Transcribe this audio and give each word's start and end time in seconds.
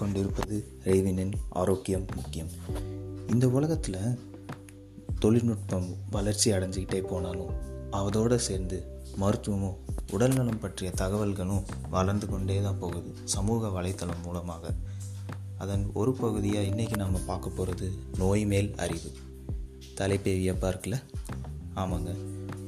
கொண்டிருப்பது 0.00 0.56
ரேவினின் 0.84 1.32
ஆரோக்கியம் 1.48 2.06
முக்கியம். 2.14 2.50
இந்த 3.28 3.48
உலகத்தில் 3.48 4.18
தொழில்நுட்பம் 5.18 5.88
வளர்ச்சி 6.10 6.50
அடைஞ்சிக்கிட்டே 6.50 7.00
போனாலும் 7.00 7.52
அதோடு 7.90 8.38
சேர்ந்து 8.40 8.78
மருத்துவமும் 9.16 9.76
உடல்நலம் 10.12 10.60
பற்றிய 10.60 10.92
தகவல்களும் 10.98 11.62
வளர்ந்து 11.90 12.26
கொண்டே 12.26 12.62
தான் 12.62 12.78
போகுது 12.78 13.14
சமூக 13.24 13.68
வலைத்தளம் 13.68 14.22
மூலமாக. 14.24 14.72
அதன் 15.58 15.90
ஒரு 15.94 16.12
பகுதியாக 16.12 16.66
இன்றைக்கி 16.66 16.96
நம்ம 16.96 17.18
பார்க்க 17.26 17.48
போகிறது 17.48 17.92
நோய் 18.18 18.44
மேல் 18.46 18.74
அறிவு. 18.76 19.10
தலைப்பே 19.96 20.34
பார்க்கல 20.34 20.74
இருக்குல்ல? 20.74 21.02
ஆமாங்க. 21.76 22.14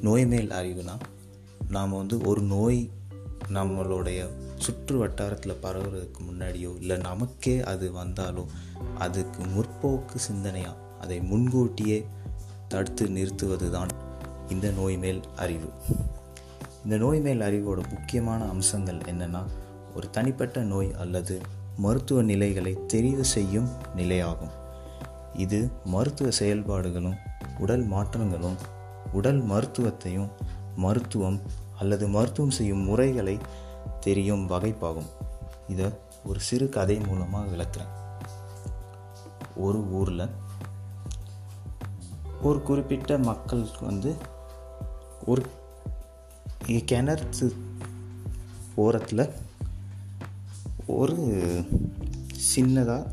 நோய் 0.01 0.27
மேல் 0.27 0.51
அறிவுனா 0.51 0.99
நாம் 1.69 1.97
வந்து 1.97 2.21
ஒரு 2.21 2.43
நோய் 2.43 2.91
நம்மளுடைய 3.55 4.21
சுற்று 4.57 4.99
வட்டாரத்தில் 4.99 5.61
பரவுறதுக்கு 5.63 6.21
முன்னாடியோ 6.29 6.71
இல்லை 6.81 6.97
நமக்கே 6.97 7.55
அது 7.63 7.93
வந்தாலோ 7.93 8.45
அதுக்கு 8.99 9.43
முற்போக்கு 9.55 10.19
சிந்தனையாக 10.31 10.81
அதை 11.01 11.21
முன்கூட்டியே 11.21 12.07
தடுத்து 12.69 13.05
நிறுத்துவது 13.09 13.71
தான் 13.71 13.89
இந்த 14.49 14.71
நோய் 14.71 14.97
மேல் 14.97 15.21
அறிவு. 15.37 15.69
இந்த 16.85 16.97
நோய் 16.97 17.21
மேல் 17.21 17.41
அறிவோட 17.41 17.81
முக்கியமான 17.91 18.49
அம்சங்கள் 18.49 18.97
என்னென்னா 18.97 19.43
ஒரு 19.97 20.11
தனிப்பட்ட 20.11 20.61
நோய் 20.61 20.91
அல்லது 20.95 21.41
மருத்துவ 21.77 22.23
நிலைகளை 22.23 22.73
தெரிவு 22.93 23.21
செய்யும் 23.21 23.69
நிலையாகும். 23.97 24.53
இது 25.35 25.71
மருத்துவ 25.85 26.31
செயல்பாடுகளும் 26.39 27.19
உடல் 27.59 27.85
மாற்றங்களும் 27.87 28.59
உடல் 29.13 29.41
மருத்துவத்தையும் 29.47 30.31
மருத்துவம் 30.77 31.41
அல்லது 31.79 32.09
மருத்துவம் 32.09 32.51
செய்யும் 32.51 32.79
முறைகளை 32.79 33.39
தெரியும் 34.01 34.51
வகைப்பாகும். 34.51 35.11
இதை 35.69 35.91
ஒரு 36.25 36.41
சிறு 36.41 36.69
கதை 36.69 37.01
மூலமாக 37.01 37.47
விளக்குறேன். 37.57 37.91
ஒரு 39.57 39.79
ஊரில் 39.79 40.29
ஒரு 42.43 42.63
குறிப்பிட்ட 42.63 43.19
மக்களுக்கு 43.19 43.87
வந்து 43.87 44.15
ஒரு 45.27 45.47
கிணறு 46.85 47.29
ஓரத்தில் 48.75 49.31
ஒரு 50.87 51.17
சின்னதாக 52.57 53.07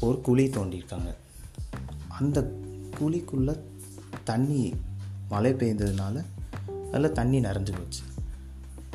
ஒரு 0.00 0.20
குழி 0.20 0.46
தோண்டியிருக்காங்க. 0.46 1.14
அந்த 2.08 2.52
குழிக்குள்ளே 3.00 3.60
தண்ணி 4.24 4.74
மழை 5.28 5.52
பெய்ததுனால 5.52 6.24
அதில் 6.94 7.16
தண்ணி 7.18 7.38
நிறைஞ்சு 7.40 7.72
போச்சு. 7.78 8.02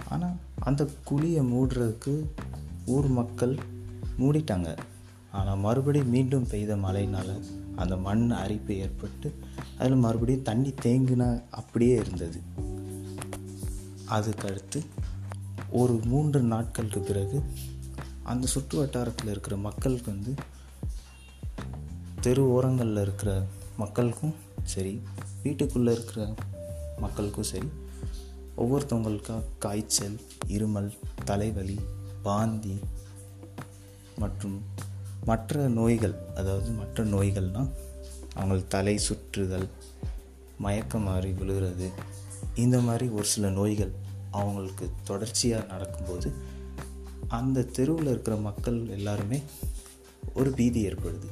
ஆனால் 0.09 0.35
அந்த 0.59 0.83
குழியை 1.09 1.41
மூடுறதுக்கு 1.53 2.13
ஊர் 2.85 3.07
மக்கள் 3.07 3.55
மூடிட்டாங்க. 4.19 4.69
ஆனால் 5.31 5.57
மறுபடியும் 5.57 6.09
மீண்டும் 6.09 6.47
பெய்த 6.47 6.75
மழையினால் 6.75 7.33
அந்த 7.75 7.95
மண் 8.05 8.23
அரிப்பு 8.43 8.73
ஏற்பட்டு 8.75 9.29
அதில் 9.79 10.03
மறுபடியும் 10.05 10.47
தண்ணி 10.49 10.71
தேங்கினா 10.81 11.27
அப்படியே 11.51 11.95
இருந்தது. 11.95 12.39
அதுக்கடுத்து 14.15 14.79
ஒரு 15.79 15.95
மூன்று 16.11 16.39
நாட்களுக்கு 16.41 16.99
பிறகு 16.99 17.39
அந்த 18.23 18.47
சுற்று 18.47 18.75
வட்டாரத்தில் 18.79 19.31
இருக்கிற 19.33 19.55
மக்களுக்கு 19.67 20.09
வந்து 20.11 20.33
தெரு 22.21 22.43
ஓரங்களில் 22.51 23.01
இருக்கிற 23.01 23.31
மக்களுக்கும் 23.77 24.33
சரி 24.63 24.93
வீட்டுக்குள்ளே 25.43 25.91
இருக்கிற 25.91 26.23
மக்களுக்கும் 26.97 27.49
சரி 27.51 27.69
ஒவ்வொருத்தவங்களுக்கும் 28.59 29.43
காய்ச்சல் 29.59 30.17
இருமல் 30.47 30.89
தலைவலி 31.25 31.77
பாந்தி 32.23 32.75
மற்றும் 34.17 34.57
மற்ற 35.25 35.67
நோய்கள் 35.67 36.15
அதாவது 36.35 36.69
மற்ற 36.71 37.03
நோய்கள்னால் 37.03 37.71
அவங்க 38.35 38.63
தலை 38.67 38.95
சுற்றுதல் 39.07 39.67
மயக்கம் 40.57 41.03
மாறி 41.03 41.31
விழுகிறது. 41.31 41.89
இந்த 42.55 42.77
மாதிரி 42.87 43.07
ஒரு 43.17 43.27
சில 43.33 43.49
நோய்கள் 43.49 43.91
அவங்களுக்கு 44.31 44.85
தொடர்ச்சியாக 45.03 45.65
நடக்கும்போது 45.65 46.29
அந்த 47.27 47.67
தெருவில் 47.77 48.11
இருக்கிற 48.13 48.35
மக்கள் 48.47 48.79
எல்லாருமே 48.87 49.39
ஒரு 50.33 50.49
பீதி 50.51 50.81
ஏற்படுது. 50.87 51.29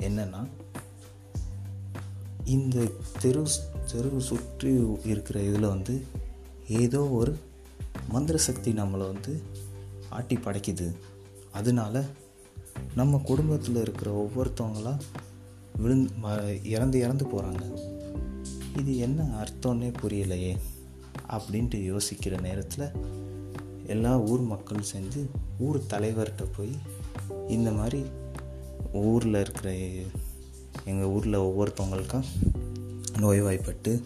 என்னென்னா 0.00 0.42
இந்த 2.44 2.84
தெரு 3.20 3.44
தெரு 3.92 4.10
சுற்றி 4.20 4.72
இருக்கிற 5.04 5.36
இதில் 5.48 5.72
வந்து 5.74 5.94
ஏதோ 6.68 7.08
ஒரு 7.08 7.38
மந்திர 8.08 8.38
சக்தி 8.38 8.72
நம்மளை 8.72 8.98
வந்து 8.98 9.42
ஆட்டி 10.08 10.36
படைக்குது. 10.36 10.94
அதனால 11.52 12.04
நம்ம 12.94 13.20
குடும்பத்தில் 13.24 13.76
இருக்கிற 13.76 14.26
ஒவ்வொருத்தவங்களாம் 14.26 15.00
விழுந்து 15.76 16.60
இறந்து 16.64 16.98
இறந்து 16.98 17.24
போகிறாங்க 17.24 17.90
இது 18.78 18.96
என்ன 18.96 19.42
அர்த்தம்னே 19.42 19.92
புரியலையே 20.02 20.56
அப்படின்ட்டு 21.28 22.00
யோசிக்கிற 22.00 22.40
நேரத்தில் 22.40 22.88
எல்லா 23.86 24.18
ஊர் 24.18 24.40
மக்களும் 24.40 24.82
சேர்ந்து 24.82 25.30
ஊர் 25.58 25.82
தலைவர்கிட்ட 25.90 26.44
போய் 26.56 26.78
இந்த 27.48 27.70
மாதிரி 27.70 28.04
ஊரில் 28.92 29.34
இருக்கிற 29.34 29.74
எங்கள் 30.84 31.08
ஊரில் 31.08 31.38
ஒவ்வொருத்தவங்களுக்கும் 31.38 32.24
நோய்வாய்ப்பட்டு 33.18 34.02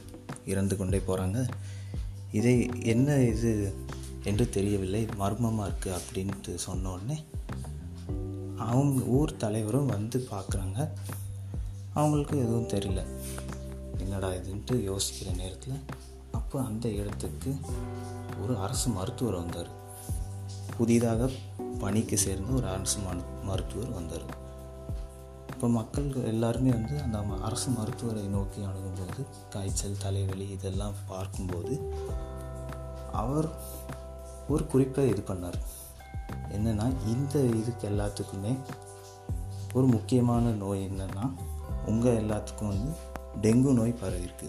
இறந்து 0.47 0.77
கொண்டே 0.77 1.03
போகிறாங்க 1.09 1.49
இதை 2.33 2.71
என்ன 2.83 3.17
இது 3.17 3.75
என்று 4.25 4.49
தெரியவில்லை. 4.49 5.07
மர்மமாக 5.17 5.71
இருக்குது 5.71 5.99
அப்படின்ட்டு 5.99 6.59
சொன்னோடனே 6.67 7.25
அவங்க 8.57 9.03
ஊர் 9.05 9.37
தலைவரும் 9.37 9.87
வந்து 9.87 10.29
பார்க்குறாங்க. 10.31 10.89
அவங்களுக்கு 11.95 12.39
எதுவும் 12.39 12.69
தெரியல. 12.69 13.05
என்னடா 13.99 14.29
இதுன்ட்டு 14.31 14.73
யோசிக்கிற 14.73 15.37
நேரத்தில் 15.37 15.81
அப்போ 16.33 16.63
அந்த 16.63 16.89
இடத்துக்கு 16.89 17.55
ஒரு 18.43 18.59
அரசு 18.59 18.91
மருத்துவர் 18.91 19.35
வந்தார். 19.35 19.71
புதிதாக 20.77 21.31
பணிக்கு 21.79 22.19
சேர்ந்த 22.19 22.53
ஒரு 22.53 22.67
அரசு 22.67 22.99
மருத்துவர் 23.43 23.93
வந்தார். 23.93 24.49
இப்போ 25.61 25.73
மக்கள் 25.73 26.07
எல்லாருமே 26.25 26.71
வந்து 26.71 27.03
அந்த 27.03 27.19
அரசு 27.41 27.71
மருத்துவரை 27.71 28.23
நோக்கி 28.23 28.63
அணுகும்போது 28.63 29.27
காய்ச்சல் 29.51 29.99
தலைவலி 29.99 30.49
இதெல்லாம் 30.49 30.95
பார்க்கும்போது 31.09 31.75
அவர் 33.13 33.49
ஒரு 34.49 34.67
குறிப்பை 34.67 35.09
இது 35.09 35.23
பண்ணார். 35.29 35.59
என்னென்னா 36.49 36.87
இந்த 37.07 37.43
இதுக்கு 37.43 37.89
எல்லாத்துக்குமே 37.89 38.53
ஒரு 39.73 39.87
முக்கியமான 39.87 40.51
நோய் 40.51 40.85
என்னென்னா 40.85 41.31
உங்கள் 41.87 42.19
எல்லாத்துக்கும் 42.23 42.69
வந்து 42.69 42.93
டெங்கு 43.41 43.73
நோய் 43.73 43.95
பரவிருக்கு 44.03 44.49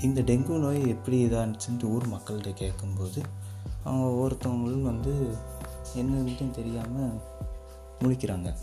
இந்த 0.00 0.20
டெங்கு 0.20 0.58
நோய் 0.58 0.88
எப்படி 0.88 1.26
இதானுச்சுன்ட்டு 1.26 1.84
ஊர் 1.84 2.06
மக்கள்கிட்ட 2.08 2.52
கேட்கும்போது 2.52 3.22
அவங்க 3.84 4.04
ஒவ்வொருத்தவங்களும் 4.04 4.82
வந்து 4.82 5.14
என்னன்ட்டு 5.94 6.50
தெரியாமல் 6.50 7.18
முழிக்கிறாங்க. 8.00 8.56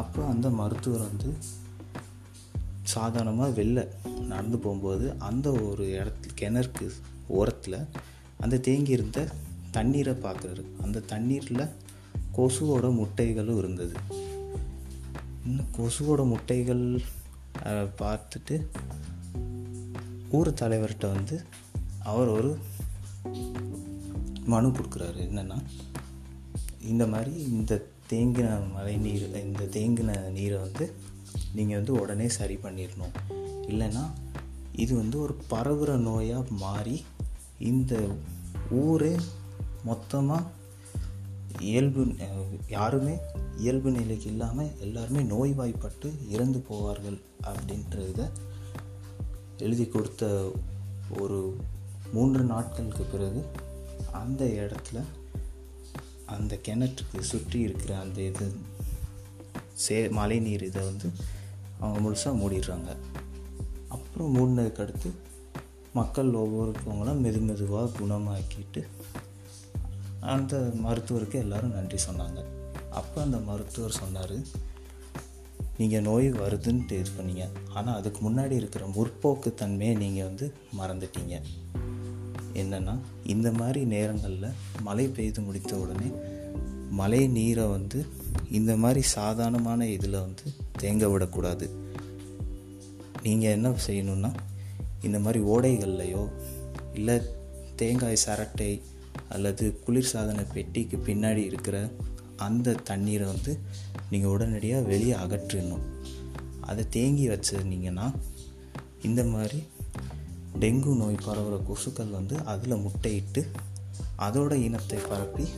அப்போ 0.00 0.20
அந்த 0.32 0.46
மருத்துவர் 0.58 1.06
வந்து 1.08 1.30
சாதாரணமாக 2.94 3.62
வெளில 3.62 3.80
நடந்து 4.32 4.58
போகும்போது 4.58 5.06
அந்த 5.28 5.46
ஒரு 5.68 5.84
இடத்துல 5.98 6.34
கிணறுக்கு 6.40 6.86
ஓரத்தில் 7.38 7.78
அந்த 8.42 8.60
தேங்கி 8.66 8.92
இருந்த 8.96 9.20
தண்ணீரை 9.76 10.14
பார்க்குறாரு. 10.24 10.62
அந்த 10.82 11.04
தண்ணீரில் 11.12 11.72
கொசுவோட 12.36 12.86
முட்டைகளும் 13.00 13.58
இருந்தது. 13.58 13.96
இன்னும் 15.46 15.72
கொசுவோட 15.76 16.22
முட்டைகள் 16.32 16.84
பார்த்துட்டு 18.00 18.56
ஊர் 20.30 20.50
தலைவர்கிட்ட 20.60 21.06
வந்து 21.14 21.36
அவர் 22.12 22.30
ஒரு 22.36 22.50
மனு 24.44 24.68
கொடுக்குறாரு. 24.68 25.20
என்னென்னா 25.28 25.58
இந்த 26.90 27.04
மாதிரி 27.12 27.32
இந்த 27.56 27.72
தேங்கின 28.12 28.48
மழை 28.72 28.94
நீர் 28.96 29.24
இந்த 29.42 29.64
தேங்கின 29.72 30.12
நீரை 30.30 30.58
வந்து 30.58 30.86
நீங்கள் 31.54 31.76
வந்து 31.76 31.94
உடனே 32.00 32.28
சரி 32.28 32.56
பண்ணிடணும் 32.62 33.16
இல்லைன்னா 33.68 34.04
இது 34.76 34.92
வந்து 34.96 35.16
ஒரு 35.20 35.34
பரவுகிற 35.50 35.92
நோயாக 36.00 36.58
மாறி 36.58 36.96
இந்த 37.62 37.94
ஊரே 38.74 39.14
மொத்தமாக 39.84 40.52
இயல்பு 41.64 42.02
யாருமே 42.68 43.14
இயல்பு 43.56 43.90
நிலைக்கு 43.90 44.28
இல்லாமல் 44.30 44.72
எல்லாருமே 44.80 45.20
நோய்வாய்ப்பட்டு 45.24 46.08
இறந்து 46.28 46.58
போவார்கள் 46.70 47.18
அப்படின்றத 47.42 48.22
எழுதி 49.58 49.86
கொடுத்த 49.88 50.24
ஒரு 51.18 51.38
மூன்று 52.12 52.42
நாட்களுக்கு 52.44 53.04
பிறகு 53.04 53.42
அந்த 54.12 54.44
இடத்துல 54.44 54.98
அந்த 56.34 56.54
கிணற்றுக்கு 56.66 57.20
சுற்றி 57.32 57.58
இருக்கிற 57.60 57.92
அந்த 57.98 58.18
இது 58.30 58.46
சே 59.84 59.96
மழை 60.18 60.38
நீர் 60.46 60.64
இதை 60.68 60.82
வந்து 60.90 61.08
அவங்க 61.80 61.98
முழுசாக 62.04 62.34
மூடிடுறாங்க. 62.40 62.90
அப்புறம் 63.94 64.34
மூடினதுக்கு 64.36 64.82
அடுத்து 64.84 65.10
மக்கள் 65.98 66.30
ஒவ்வொருத்தவங்களும் 66.42 67.22
மெது 67.24 67.40
மெதுவாக 67.48 67.92
குணமாக்கிட்டு 67.98 68.82
அந்த 70.34 70.54
மருத்துவருக்கு 70.84 71.36
எல்லாரும் 71.44 71.76
நன்றி 71.78 71.98
சொன்னாங்க. 72.08 72.40
அப்போ 73.00 73.18
அந்த 73.26 73.38
மருத்துவர் 73.48 74.00
சொன்னார் 74.02 74.36
நீங்கள் 75.78 76.04
நோய் 76.08 76.28
வருதுன்ட்டு 76.42 76.98
இது 77.02 77.10
பண்ணீங்க. 77.18 77.46
ஆனால் 77.76 77.96
அதுக்கு 77.98 78.20
முன்னாடி 78.26 78.54
இருக்கிற 78.60 78.84
முற்போக்கு 78.96 79.50
தன்மையை 79.62 79.94
நீங்கள் 80.02 80.28
வந்து 80.28 80.46
மறந்துட்டீங்க. 80.78 81.36
என்னென்னா 82.56 82.98
இந்த 83.24 83.52
மாதிரி 83.52 83.84
நேரங்களில் 83.84 84.52
மழை 84.80 85.08
பெய்து 85.08 85.40
முடித்த 85.40 85.76
உடனே 85.76 86.10
மழை 86.90 87.26
நீரை 87.26 87.66
வந்து 87.66 88.06
இந்த 88.50 88.76
மாதிரி 88.76 89.02
சாதாரணமான 89.02 89.88
இதில் 89.88 90.20
வந்து 90.20 90.42
தேங்க 90.78 91.10
விடக்கூடாது. 91.10 91.70
நீங்கள் 93.22 93.50
என்ன 93.50 93.74
செய்யணுன்னா 93.86 94.34
இந்த 95.02 95.18
மாதிரி 95.18 95.44
ஓடைகள்லையோ 95.44 96.28
இல்லை 96.94 97.20
தேங்காய் 97.76 98.16
சரட்டை 98.26 98.80
அல்லது 99.28 99.80
குளிர்சாதன 99.86 100.52
பெட்டிக்கு 100.52 100.96
பின்னாடி 100.96 101.36
இருக்கிற 101.36 101.90
அந்த 102.36 102.72
தண்ணீரை 102.72 103.26
வந்து 103.26 103.58
நீங்கள் 104.10 104.30
உடனடியாக 104.30 104.86
வெளியே 104.86 105.12
அகற்றிடணும் 105.12 105.84
அதை 106.60 106.88
தேங்கி 106.88 107.28
வச்சுருந்தீங்கன்னா 107.28 108.12
இந்த 109.02 109.24
மாதிரி 109.24 109.62
டெங்கு 110.60 110.96
நோய் 110.96 111.14
பரவுகிற 111.14 111.60
கொசுக்கள் 111.62 112.10
வந்து 112.10 112.44
அதில் 112.44 112.74
முட்டையிட்டு 112.74 113.50
அதோட 114.18 114.52
இனத்தை 114.52 114.98
பரப்பி 115.08 115.48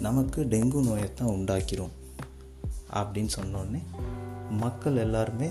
நமக்கு 0.00 0.44
டெங்கு 0.44 0.82
நோயைத்தான் 0.82 1.30
உண்டாக்கிறோம் 1.30 1.90
அப்படின்னு 2.92 3.28
சொன்னோடனே 3.38 3.82
மக்கள் 4.50 4.96
எல்லாருமே 4.96 5.50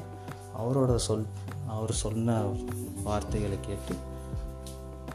அவரோட 0.57 0.95
சொல் 0.95 1.25
அவர் 1.67 1.91
சொன்ன 1.91 2.53
வார்த்தைகளை 3.03 3.57
கேட்டு 3.61 3.95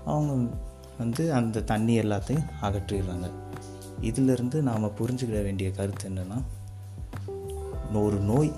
அவங்க 0.05 0.55
வந்து 0.99 1.33
அந்த 1.33 1.63
தண்ணி 1.63 1.99
எல்லாத்தையும் 1.99 2.47
அகற்றிடுறாங்க. 2.63 3.31
இதிலிருந்து 4.01 4.63
நாம் 4.63 4.85
புரிஞ்சுக்கிட 4.85 5.43
வேண்டிய 5.43 5.71
கருத்து 5.71 6.09
என்னென்னா 6.09 6.43
ஒரு 7.95 8.17
நோய் 8.17 8.53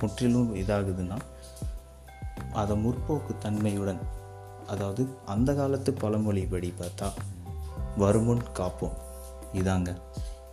முற்றிலும் 0.00 0.54
இதாகுதுன்னா 0.54 1.18
அதை 2.62 2.76
முற்போக்கு 2.84 3.32
தன்மையுடன் 3.38 4.00
அதாவது 4.66 5.02
அந்த 5.26 5.50
காலத்து 5.54 5.90
பழமொழிப்படி 6.00 6.68
பார்த்தா 6.80 7.08
வருமுன் 7.96 8.42
காப்போம். 8.54 8.96
இதாங்க. 9.52 9.90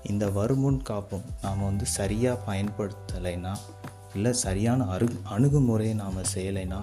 இந்த 0.10 0.26
வருமுன் 0.30 0.82
காப்போம் 0.90 1.26
நாம் 1.42 1.64
வந்து 1.64 1.86
சரியாக 1.98 2.44
பயன்படுத்தலைன்னா 2.48 3.54
இல்லை 4.16 4.34
சரியான 4.46 4.88
அரு 4.88 5.08
அணுகுமுறையை 5.24 5.96
நாம் 5.96 6.30
செய்யலைன்னா 6.34 6.80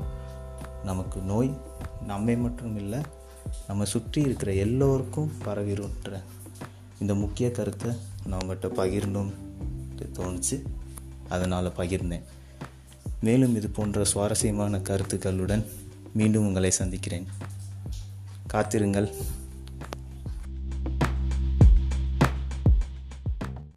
நமக்கு 0.84 1.20
நோய் 1.20 1.50
நம்மை 2.06 2.36
மட்டும் 2.36 2.76
இல்லை 2.76 3.00
நம்ம 3.69 3.84
சுற்றி 3.84 4.20
இருக்கிற 4.22 4.52
எல்லோருக்கும் 4.64 5.32
பரவிடுன்ற 5.44 6.20
இந்த 7.00 7.14
முக்கிய 7.14 7.50
கருத்தை 7.50 7.90
நான் 8.26 8.40
உங்கள்கிட்ட 8.40 8.69
பகிரணும் 8.80 9.32
தோணுச்சு. 10.19 10.56
அதனால் 11.28 11.76
பகிர்ந்தேன். 11.76 12.24
மேலும் 13.22 13.56
இது 13.56 13.69
போன்ற 13.69 14.04
சுவாரஸ்யமான 14.04 14.78
கருத்துக்களுடன் 14.78 15.64
மீண்டும் 16.12 16.46
உங்களை 16.46 16.70
சந்திக்கிறேன். 16.70 17.26
காத்திருங்கள். 18.46 19.08